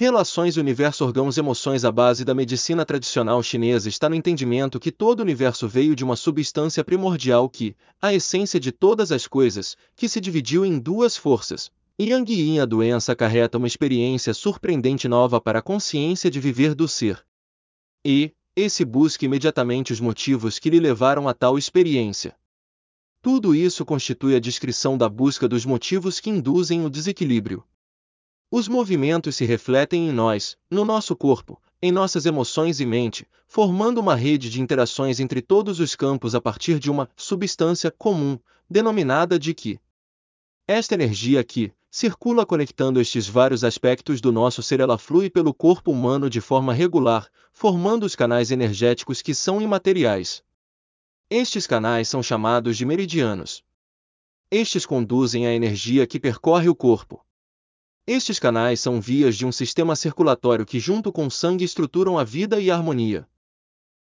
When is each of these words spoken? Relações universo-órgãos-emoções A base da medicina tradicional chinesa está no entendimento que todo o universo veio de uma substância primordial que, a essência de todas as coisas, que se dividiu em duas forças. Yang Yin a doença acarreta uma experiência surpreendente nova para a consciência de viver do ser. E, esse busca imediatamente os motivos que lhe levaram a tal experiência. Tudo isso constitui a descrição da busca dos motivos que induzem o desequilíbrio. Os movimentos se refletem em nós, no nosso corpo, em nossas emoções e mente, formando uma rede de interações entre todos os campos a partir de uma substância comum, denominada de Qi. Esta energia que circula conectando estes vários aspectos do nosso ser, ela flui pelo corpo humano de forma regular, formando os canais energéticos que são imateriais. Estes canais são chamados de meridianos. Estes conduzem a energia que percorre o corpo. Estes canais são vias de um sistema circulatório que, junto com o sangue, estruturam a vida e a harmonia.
Relações 0.00 0.56
universo-órgãos-emoções 0.56 1.84
A 1.84 1.90
base 1.90 2.24
da 2.24 2.32
medicina 2.32 2.86
tradicional 2.86 3.42
chinesa 3.42 3.88
está 3.88 4.08
no 4.08 4.14
entendimento 4.14 4.78
que 4.78 4.92
todo 4.92 5.18
o 5.18 5.22
universo 5.22 5.66
veio 5.66 5.96
de 5.96 6.04
uma 6.04 6.14
substância 6.14 6.84
primordial 6.84 7.50
que, 7.50 7.74
a 8.00 8.14
essência 8.14 8.60
de 8.60 8.70
todas 8.70 9.10
as 9.10 9.26
coisas, 9.26 9.76
que 9.96 10.08
se 10.08 10.20
dividiu 10.20 10.64
em 10.64 10.78
duas 10.78 11.16
forças. 11.16 11.68
Yang 11.98 12.32
Yin 12.32 12.58
a 12.60 12.64
doença 12.64 13.10
acarreta 13.10 13.58
uma 13.58 13.66
experiência 13.66 14.32
surpreendente 14.32 15.08
nova 15.08 15.40
para 15.40 15.58
a 15.58 15.62
consciência 15.62 16.30
de 16.30 16.38
viver 16.38 16.76
do 16.76 16.86
ser. 16.86 17.20
E, 18.06 18.30
esse 18.54 18.84
busca 18.84 19.24
imediatamente 19.24 19.92
os 19.92 19.98
motivos 19.98 20.60
que 20.60 20.70
lhe 20.70 20.78
levaram 20.78 21.26
a 21.26 21.34
tal 21.34 21.58
experiência. 21.58 22.36
Tudo 23.20 23.52
isso 23.52 23.84
constitui 23.84 24.36
a 24.36 24.40
descrição 24.40 24.96
da 24.96 25.08
busca 25.08 25.48
dos 25.48 25.66
motivos 25.66 26.20
que 26.20 26.30
induzem 26.30 26.84
o 26.86 26.88
desequilíbrio. 26.88 27.64
Os 28.50 28.66
movimentos 28.66 29.36
se 29.36 29.44
refletem 29.44 30.08
em 30.08 30.12
nós, 30.12 30.56
no 30.70 30.82
nosso 30.82 31.14
corpo, 31.14 31.60
em 31.82 31.92
nossas 31.92 32.24
emoções 32.24 32.80
e 32.80 32.86
mente, 32.86 33.26
formando 33.46 33.98
uma 33.98 34.14
rede 34.14 34.48
de 34.48 34.62
interações 34.62 35.20
entre 35.20 35.42
todos 35.42 35.80
os 35.80 35.94
campos 35.94 36.34
a 36.34 36.40
partir 36.40 36.78
de 36.78 36.90
uma 36.90 37.10
substância 37.14 37.90
comum, 37.90 38.38
denominada 38.68 39.38
de 39.38 39.52
Qi. 39.52 39.78
Esta 40.66 40.94
energia 40.94 41.44
que 41.44 41.72
circula 41.90 42.46
conectando 42.46 42.98
estes 43.00 43.28
vários 43.28 43.64
aspectos 43.64 44.18
do 44.18 44.32
nosso 44.32 44.62
ser, 44.62 44.80
ela 44.80 44.96
flui 44.96 45.28
pelo 45.28 45.52
corpo 45.52 45.90
humano 45.90 46.30
de 46.30 46.40
forma 46.40 46.72
regular, 46.72 47.28
formando 47.52 48.04
os 48.04 48.16
canais 48.16 48.50
energéticos 48.50 49.20
que 49.20 49.34
são 49.34 49.60
imateriais. 49.60 50.42
Estes 51.28 51.66
canais 51.66 52.08
são 52.08 52.22
chamados 52.22 52.78
de 52.78 52.86
meridianos. 52.86 53.62
Estes 54.50 54.86
conduzem 54.86 55.46
a 55.46 55.52
energia 55.52 56.06
que 56.06 56.18
percorre 56.18 56.70
o 56.70 56.74
corpo. 56.74 57.22
Estes 58.10 58.38
canais 58.38 58.80
são 58.80 59.02
vias 59.02 59.36
de 59.36 59.44
um 59.44 59.52
sistema 59.52 59.94
circulatório 59.94 60.64
que, 60.64 60.80
junto 60.80 61.12
com 61.12 61.26
o 61.26 61.30
sangue, 61.30 61.62
estruturam 61.62 62.18
a 62.18 62.24
vida 62.24 62.58
e 62.58 62.70
a 62.70 62.74
harmonia. 62.74 63.28